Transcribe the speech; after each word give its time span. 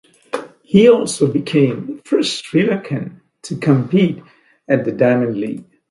He 0.63 0.89
also 0.89 1.31
became 1.31 1.97
the 1.97 2.01
first 2.03 2.43
Sri 2.45 2.63
Lankan 2.65 3.19
to 3.43 3.55
compete 3.55 4.23
at 4.67 4.83
the 4.83 4.91
Diamond 4.91 5.37
League. 5.37 5.65